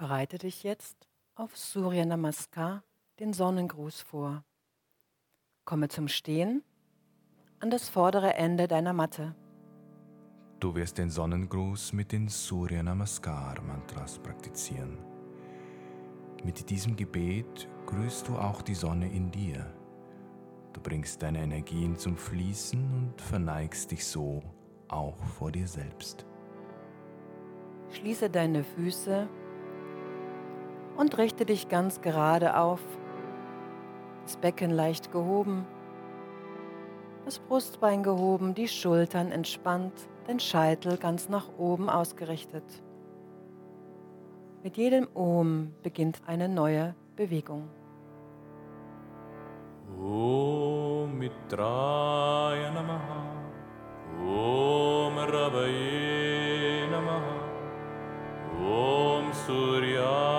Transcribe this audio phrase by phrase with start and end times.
[0.00, 0.96] Bereite dich jetzt
[1.34, 2.84] auf Surya Namaskar,
[3.18, 4.46] den Sonnengruß, vor.
[5.66, 6.64] Komme zum Stehen
[7.58, 9.36] an das vordere Ende deiner Matte.
[10.58, 14.96] Du wirst den Sonnengruß mit den Surya Namaskar Mantras praktizieren.
[16.44, 19.66] Mit diesem Gebet grüßt du auch die Sonne in dir.
[20.72, 24.42] Du bringst deine Energien zum Fließen und verneigst dich so
[24.88, 26.24] auch vor dir selbst.
[27.90, 29.28] Schließe deine Füße
[30.96, 32.80] und richte dich ganz gerade auf.
[34.24, 35.66] Das Becken leicht gehoben,
[37.24, 39.92] das Brustbein gehoben, die Schultern entspannt,
[40.28, 42.64] den Scheitel ganz nach oben ausgerichtet.
[44.62, 47.68] Mit jedem Ohm beginnt eine neue Bewegung.
[49.98, 53.22] Om Mitraya Namaha
[54.22, 57.36] Om Rabaye Namaha
[58.60, 60.29] Om Surya